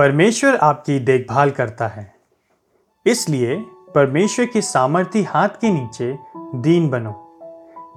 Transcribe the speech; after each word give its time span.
परमेश्वर 0.00 0.56
आपकी 0.56 0.98
देखभाल 0.98 1.50
करता 1.50 1.86
है। 1.86 2.14
इसलिए 3.06 3.56
परमेश्वर 3.94 4.46
के 4.46 4.60
सामर्थ्य 4.60 5.22
हाथ 5.22 5.48
के 5.48 5.72
नीचे 5.72 6.18
दीन 6.36 6.90
बनो, 6.90 7.38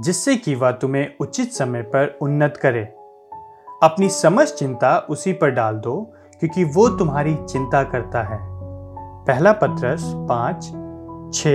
जिससे 0.02 0.36
कि 0.36 0.56
वह 0.56 0.72
तुम्हें 0.72 1.14
उचित 1.20 1.52
समय 1.52 1.82
पर 1.82 2.18
उन्नत 2.22 2.60
करे। 2.62 2.84
अपनी 3.84 4.10
समझ 4.10 4.48
चिंता 4.48 5.08
उसी 5.10 5.34
पर 5.34 5.50
डाल 5.50 5.76
दो, 5.76 6.14
क्योंकि 6.40 6.64
वो 6.64 6.90
तुम्हारी 6.90 7.36
चिंता 7.36 7.84
करता 7.84 8.24
है। 8.24 8.40
पहला 9.26 9.52
पत्रस 9.52 10.04
पाँच, 10.06 10.64
छ 11.36 11.48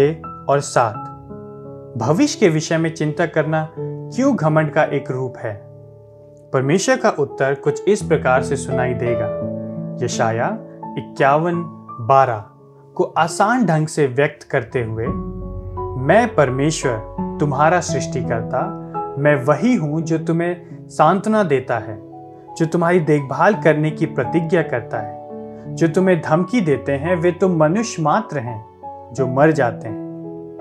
और 0.49 0.61
सात। 0.61 0.95
भविष्य 1.99 2.41
के 2.41 2.49
विषय 2.49 2.79
में 2.79 2.95
चिंता 2.95 3.27
करना 3.27 3.75
क्यों 3.79 4.37
घमंड 4.37 4.71
का 4.71 4.85
एक 4.85 5.11
रूप 5.11 5.35
है? 5.39 5.55
परमेश्वर 6.53 6.97
का 6.97 7.11
उत्तर 7.11 7.55
कुछ 7.55 7.89
इस 7.89 8.03
प्रकार 8.03 8.43
से 8.43 8.57
सुनाई 8.57 8.95
देगा। 8.95 9.48
यशाया 10.03 10.59
इक्यावन 10.99 11.55
बारह 12.01 12.45
को 12.95 13.05
आसान 13.05 13.67
ढंग 13.67 13.87
से 13.87 14.07
व्यक्त 14.07 14.49
करते 14.51 14.85
हुए, 14.85 15.07
मैं 16.05 16.35
परमेश्वर, 16.35 17.17
तुम्हारा 17.41 17.81
सृष्टिकर्ता, 17.81 18.85
मैं 19.19 19.45
वही 19.45 19.75
हूँ 19.75 20.03
जो 20.03 20.19
तुम्हें 20.19 20.87
सांत्वना 20.89 21.43
देता 21.43 21.79
है, 21.79 21.99
जो 22.55 22.67
तुम्हारी 22.67 23.01
देखभाल 23.01 23.55
करने 23.55 23.91
की 23.91 24.07
प्रतिज्ञा 24.07 24.63
करता 24.63 24.99
है। 24.99 25.19
जो 25.75 25.89
तुम्हें 25.89 26.23
धमकी 26.23 26.61
देते 26.61 26.93
हैं, 26.93 27.17
वे 27.17 27.33
तुम 27.33 27.57
मनुष्य 27.57 28.03
मात्र 28.03 28.39
हैं, 28.39 28.67
जो 29.15 29.27
मर 29.27 29.53
जाते 29.53 29.89
हैं। 29.89 30.09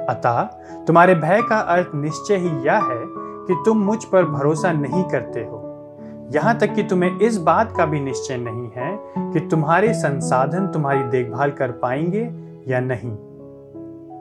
अतः 0.09 0.41
तुम्हारे 0.85 1.15
भय 1.15 1.41
का 1.41 1.59
अर्थ 1.59 1.87
निश्चय 1.95 2.35
ही 2.35 2.49
यह 2.49 2.75
है 2.75 3.03
कि 3.47 3.63
तुम 3.65 3.77
मुझ 3.77 4.03
पर 4.03 4.25
भरोसा 4.25 4.71
नहीं 4.71 5.03
करते 5.03 5.39
हो। 5.39 5.56
यहाँ 6.35 6.57
तक 6.57 6.73
कि 6.73 6.83
तुम्हें 6.83 7.19
इस 7.19 7.37
बात 7.37 7.73
का 7.77 7.85
भी 7.85 7.99
निश्चय 7.99 8.37
नहीं 8.37 8.69
है 8.75 8.99
कि 9.33 9.39
तुम्हारे 9.39 9.93
संसाधन 9.93 10.67
तुम्हारी 10.67 11.03
देखभाल 11.03 11.51
कर 11.51 11.71
पाएँगे 11.71 12.31
या 12.67 12.79
नहीं। 12.79 13.15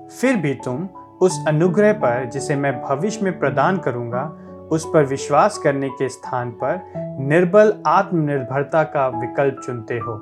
फिर 0.09 0.37
भी 0.37 0.55
तुम 0.55 0.89
उस 1.21 1.45
अनुग्रह 1.48 1.93
पर 1.93 2.25
जिसे 2.25 2.57
मैं 2.57 2.83
भविष्य 2.83 3.25
में 3.25 3.39
प्रदान 3.39 3.79
करूँगा, 3.79 4.39
उस 4.73 4.87
पर 4.95 5.05
विश्वास 5.05 5.59
करने 5.59 5.89
के 5.89 6.09
स्थान 6.09 6.51
पर 6.51 6.93
निर्बल 7.21 7.75
आत्मनिर्भरता 7.87 8.83
का 8.83 9.09
विकल्प 9.09 9.61
चुनते 9.65 9.95
हो। 9.95 10.20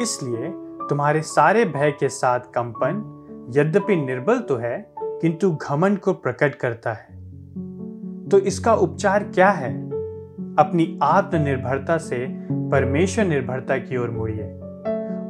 इसलिए 0.00 0.48
तुम्हारे 0.88 1.22
सारे 1.22 1.64
भय 1.64 1.90
के 1.90 2.08
साथ 2.08 2.40
कंपन, 2.40 3.10
यद्यपि 3.56 3.96
निर्बल 3.96 4.38
तो 4.38 4.56
है, 4.56 4.94
किंतु 5.00 5.52
घमंड 5.52 5.98
को 5.98 6.12
प्रकट 6.12 6.54
करता 6.54 6.92
है। 6.92 7.06
तो 8.28 8.38
इसका 8.38 8.74
उपचार 8.74 9.24
क्या 9.24 9.50
है? 9.50 9.93
अपनी 10.58 10.98
आत्मनिर्भरता 11.02 11.96
से 11.98 12.26
परमेश्वर 12.52 13.24
निर्भरता 13.24 13.76
की 13.76 13.96
ओर 13.96 14.10
मुड़िए 14.10 14.44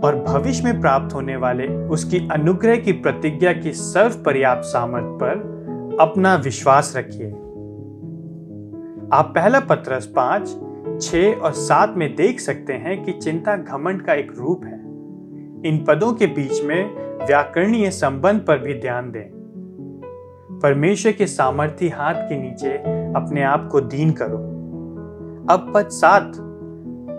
और 0.05 0.25
भविष्य 0.28 0.64
में 0.64 0.80
प्राप्त 0.80 1.14
होने 1.14 1.36
वाले 1.36 1.67
उसकी 1.69 2.28
अनुग्रह 2.33 2.77
की 2.77 2.92
प्रतिज्ञा 2.92 3.52
की 3.52 3.72
सर्व 3.72 4.14
पर्याप्त 4.14 4.62
सामर्थ 4.62 5.05
पर 5.05 5.97
अपना 6.00 6.34
विश्वास 6.34 6.95
रखिए। 6.97 7.30
आप 9.12 9.33
पहला 9.34 9.61
पत्रस 9.61 10.12
पाँच 10.17 10.48
छ 11.02 11.14
और 11.42 11.52
सात 11.52 11.95
में 11.97 12.17
देख 12.17 12.41
सकते 12.41 12.72
हैं 12.72 13.05
कि 13.05 13.12
चिंता 13.12 13.56
घमंड 13.56 14.02
का 14.02 14.14
एक 14.14 14.33
रूप 14.39 14.64
है। 14.64 14.80
इन 15.70 15.84
पदों 15.89 16.12
के 16.12 16.27
बीच 16.27 16.62
में 16.64 16.95
व्याकरणीय 17.27 17.91
संबंध 17.91 18.41
पर 18.41 18.58
भी 18.58 18.75
ध्यान 18.75 19.11
दें। 19.11 19.30
परमेश्वर 20.62 21.12
के 21.12 21.27
सामर्थ्य 21.27 21.89
हाथ 21.89 22.14
के 22.14 22.42
नीचे 22.42 22.72
अपने 23.12 23.42
आप 23.42 23.69
को 23.72 23.80
दीन 23.80 24.11
करो। 24.11 24.54
अब 25.50 25.73
पद 25.75 25.89
सात। 25.89 26.37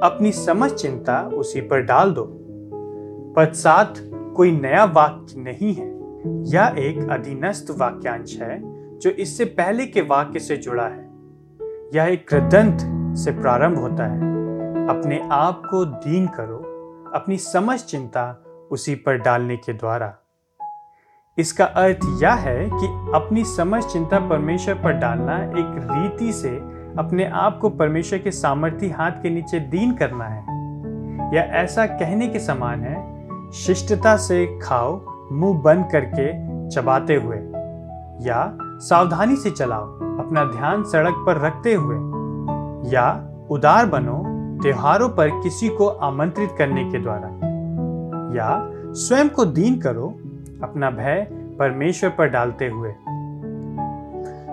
अपनी 0.03 0.31
समझ 0.31 0.71
चिंता 0.71 1.29
उसी 1.33 1.61
पर 1.61 1.81
डाल 1.81 2.11
दो। 2.11 2.23
पद 3.37 3.53
सात, 3.53 3.93
कोई 4.35 4.51
नया 4.51 4.85
वाक्य 4.85 5.39
नहीं 5.39 5.73
है। 5.73 5.95
यह 6.47 6.75
एक 6.77 7.09
अधीनस्थ 7.11 7.75
वाक्यांश 7.77 8.39
है, 8.41 8.61
जो 8.99 9.09
इससे 9.09 9.45
पहले 9.45 9.85
के 9.85 10.01
वाक्य 10.01 10.39
से 10.39 10.57
जुड़ा 10.57 10.83
है। 10.83 11.09
यह 11.95 12.03
एक 12.03 12.29
कृदंत 12.29 12.77
से 13.17 13.31
प्रारंभ 13.31 13.77
होता 13.77 14.07
है। 14.07 14.19
अपने 14.87 15.29
आप 15.31 15.61
को 15.65 15.85
दीन 15.85 16.27
करो। 16.27 16.57
अपनी 17.15 17.37
समझ 17.37 17.79
चिंता 17.79 18.43
उसी 18.71 18.95
पर 18.95 19.17
डालने 19.17 19.57
के 19.57 19.73
द्वारा। 19.73 20.17
इसका 21.37 21.65
अर्थ 21.65 21.99
यह 22.23 22.33
है 22.33 22.65
कि 22.65 23.11
अपनी 23.15 23.43
समझ 23.43 23.83
चिंता 23.83 24.29
परमेश्वर 24.29 24.75
पर 24.75 24.93
डालना 24.93 25.43
एक 25.43 25.87
रीति 25.91 26.33
से 26.33 26.74
अपने 26.99 27.25
आप 27.25 27.59
को 27.59 27.69
परमेश्वर 27.69 28.19
के 28.19 28.31
सामर्थ्य 28.31 28.87
हाथ 28.87 29.11
के 29.11 29.29
नीचे 29.29 29.59
दीन 29.59 29.93
करना 29.93 30.25
है। 30.25 30.55
या 31.35 31.43
ऐसा 31.43 31.85
कहने 31.85 32.27
के 32.27 32.39
समान 32.39 32.81
है, 32.81 33.25
शिष्टता 33.51 34.17
से 34.17 34.59
खाओ, 34.59 35.01
मुँह 35.31 35.61
बंद 35.61 35.85
करके 35.91 36.27
चबाते 36.69 37.15
हुए, 37.15 37.37
या 38.27 38.57
सावधानी 38.61 39.35
से 39.35 39.51
चलाओ, 39.51 39.85
अपना 39.95 40.45
ध्यान 40.45 40.83
सड़क 40.83 41.13
पर 41.25 41.41
रखते 41.41 41.73
हुए, 41.73 41.95
या 42.91 43.29
उदार 43.49 43.85
बनो 43.85 44.23
त्योहारों 44.61 45.09
पर 45.09 45.29
किसी 45.29 45.69
को 45.69 45.87
आमंत्रित 45.87 46.49
करने 46.57 46.91
के 46.91 46.99
द्वारा, 46.99 47.27
या 48.35 48.71
स्वयं 48.93 49.29
को 49.29 49.45
दीन 49.45 49.79
करो, 49.79 50.07
अपना 50.63 50.89
भय 50.89 51.27
परमेश्वर 51.31 52.09
पर 52.09 52.27
डालते 52.27 52.67
हुए। 52.67 52.93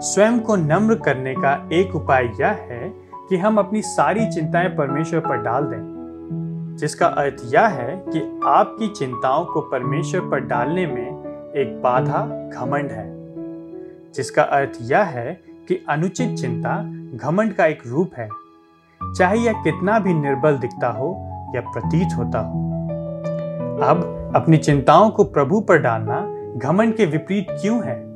स्वयं 0.02 0.40
को 0.40 0.56
नम्र 0.56 0.94
करने 0.94 1.34
का 1.34 1.68
एक 1.72 1.96
उपाय 1.96 2.24
यह 2.40 2.48
है 2.48 2.94
कि 3.28 3.36
हम 3.36 3.58
अपनी 3.58 3.82
सारी 3.82 4.26
चिंताएँ 4.26 4.68
परमेश्वर 4.68 5.20
पर 5.20 5.36
डाल 5.36 5.64
दें। 5.64 5.92
जिसका 6.76 7.06
अर्थ 7.06 7.36
यह 7.44 7.66
है 7.66 8.04
कि 8.08 8.40
आपकी 8.44 8.88
चिंताओं 8.88 9.44
को 9.44 9.60
परमेश्वर 9.60 10.20
पर 10.20 10.40
डालने 10.40 10.86
में 10.86 11.08
एक 11.56 11.82
बाधा, 11.82 12.50
घमंड 12.54 12.90
है। 12.90 13.12
जिसका 14.12 14.42
अर्थ 14.42 14.78
यह 14.80 15.02
है 15.02 15.40
कि 15.68 15.84
अनुचित 15.88 16.34
चिंता, 16.34 16.82
घमंड 17.16 17.52
का 17.52 17.66
एक 17.66 17.82
रूप 17.86 18.10
है। 18.16 18.28
चाहे 19.18 19.38
यह 19.38 19.52
कितना 19.52 19.98
भी 19.98 20.14
निर्बल 20.14 20.56
दिखता 20.56 20.88
हो 20.88 21.28
या 21.54 21.60
प्रतीत 21.60 22.08
होता 22.16 22.40
हो। 22.40 22.72
अब 23.82 24.32
अपनी 24.36 24.56
चिंताओं 24.56 25.10
को 25.10 25.24
प्रभु 25.24 25.60
पर 25.60 25.78
डालना 25.78 26.28
घमंड 26.58 26.96
के 26.96 27.06
विपरीत 27.06 27.46
क्यों 27.50 27.84
है? 27.84 28.12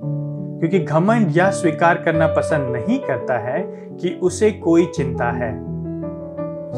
क्योंकि 0.58 0.78
घमंड 0.78 1.36
यह 1.36 1.50
स्वीकार 1.50 2.02
करना 2.02 2.26
पसंद 2.26 2.76
नहीं 2.76 2.98
करता 2.98 3.38
है 3.38 3.60
कि 4.00 4.18
उसे 4.22 4.50
कोई 4.50 4.86
चिंता 4.86 5.30
है। 5.30 5.50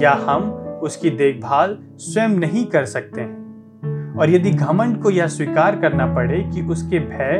या 0.02 0.12
हम 0.12 0.50
उसकी 0.82 1.10
देखभाल 1.10 1.78
स्वयं 1.82 2.28
नहीं 2.28 2.66
कर 2.66 2.84
सकते 2.84 3.20
हैं। 3.20 4.18
और 4.18 4.30
यदि 4.30 4.50
घमंड 4.50 5.02
को 5.02 5.10
यह 5.10 5.26
स्वीकार 5.26 5.76
करना 5.80 6.14
पड़े 6.14 6.40
कि 6.54 6.62
उसके 6.62 6.98
भय 6.98 7.38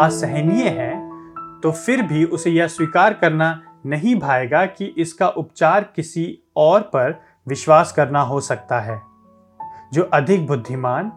असहनीय 0.00 0.68
है 0.68 1.10
तो 1.60 1.70
फिर 1.72 2.02
भी 2.02 2.24
उसे 2.24 2.50
यह 2.50 2.66
स्वीकार 2.66 3.12
करना 3.12 3.62
नहीं 3.86 4.14
भाएगा 4.16 4.66
कि 4.66 4.94
इसका 4.98 5.28
उपचार 5.28 5.86
किसी 5.96 6.38
और 6.56 6.80
पर 6.80 7.20
विश्वास 7.48 7.92
करना 7.92 8.20
हो 8.20 8.40
सकता 8.40 8.80
है, 8.80 9.00
जो 9.92 10.02
अधिक 10.02 10.46
बुद्धिमान 10.46 11.08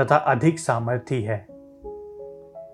तथा 0.00 0.16
अधिक 0.16 0.58
सामर्थ्य 0.58 1.16
है। 1.16 1.46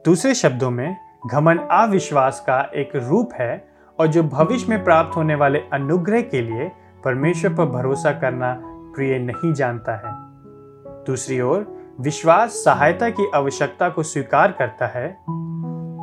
दूसरे 0.05 0.35
शब्दों 0.35 0.71
में 0.71 0.97
घमन 1.27 1.59
अविश्वास 1.59 2.41
का 2.41 2.71
एक 2.75 2.91
रूप 2.97 3.31
है 3.35 3.69
और 4.01 4.07
जो 4.07 4.23
भविष्य 4.23 4.67
में 4.69 4.85
प्राप्त 4.85 5.17
होने 5.17 5.35
वाले 5.35 5.59
अनुग्रह 5.73 6.21
के 6.21 6.41
लिए 6.41 6.73
परमेश्वर 7.05 7.55
पर 7.55 7.65
भरोसा 7.65 8.11
करना 8.11 8.63
प्रिय 8.65 9.19
नहीं 9.19 9.55
जानता 9.55 9.93
है। 9.93 10.03
दूसरी 11.05 11.41
ओर, 11.41 11.83
विश्वास 12.01 12.51
सहायता 12.51 13.11
की 13.11 13.31
आवश्यकता 13.35 13.89
को 13.89 14.03
स्वीकार 14.03 14.53
करता 14.53 14.87
है। 14.87 15.13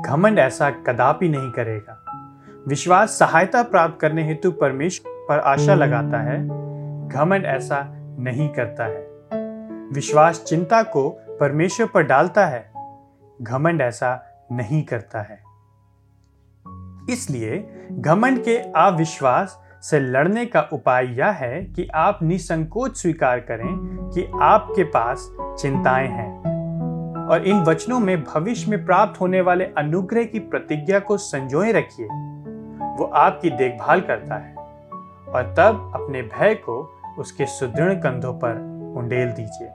घमंड 0.01 0.39
ऐसा 0.39 0.69
कदापि 0.69 1.29
नहीं 1.29 1.51
करेगा। 1.51 2.05
विश्वास 2.67 3.09
सहायता 3.09 3.63
प्राप्त 3.63 4.01
करने 4.01 4.23
हेतु 4.23 4.51
परमेश्वर 4.51 5.25
पर 5.29 5.39
आशा 5.39 5.75
लगाता 5.75 6.17
है। 6.17 6.47
घमंड 7.09 7.45
ऐसा 7.45 7.85
नहीं 8.19 8.49
करता 8.49 8.83
है। 8.83 9.07
विश्वास 9.93 10.43
चिंता 10.43 10.83
को 10.83 11.09
परमेश्वर 11.09 11.87
पर 11.87 12.03
डालता 12.03 12.45
है। 12.45 12.73
घमंड 13.41 13.81
ऐसा 13.81 14.28
नहीं 14.51 14.83
करता 14.83 15.21
है। 15.21 15.49
इसलिए 17.09 17.69
घमंड 17.91 18.43
के 18.43 18.57
अविश्वास 18.57 19.63
से 19.81 19.99
लड़ने 19.99 20.45
का 20.45 20.61
उपाय 20.73 21.05
यह 21.05 21.29
है 21.29 21.63
कि 21.63 21.87
आप 21.95 22.19
निसंकोच 22.23 22.97
स्वीकार 22.97 23.39
करें 23.39 23.77
कि 24.13 24.31
आपके 24.41 24.83
पास 24.83 25.35
चिंताएँ 25.41 26.07
हैं 26.07 26.39
और 27.27 27.43
इन 27.45 27.61
वचनों 27.61 27.99
में 27.99 28.23
भविष्य 28.23 28.71
में 28.71 28.85
प्राप्त 28.85 29.21
होने 29.21 29.41
वाले 29.41 29.65
अनुग्रह 29.65 30.23
की 30.23 30.39
प्रतिज्ञा 30.39 30.99
को 30.99 31.17
संजोए 31.17 31.71
रखिए। 31.71 32.05
वो 32.97 33.05
आपकी 33.05 33.49
देखभाल 33.49 34.01
करता 34.01 34.35
है 34.35 34.55
और 35.33 35.55
तब 35.57 35.91
अपने 35.95 36.21
भय 36.21 36.55
को 36.55 37.01
उसके 37.19 37.45
सुदृढ़ 37.45 37.93
कंधों 37.93 38.33
पर 38.33 38.53
उंडेल 38.97 39.31
दीजिए। 39.31 39.71